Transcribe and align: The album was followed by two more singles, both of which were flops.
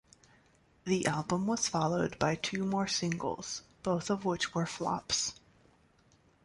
The 0.83 1.05
album 1.05 1.45
was 1.45 1.67
followed 1.67 2.17
by 2.17 2.33
two 2.33 2.63
more 2.65 2.87
singles, 2.87 3.61
both 3.83 4.09
of 4.09 4.25
which 4.25 4.55
were 4.55 4.65
flops. 4.65 5.39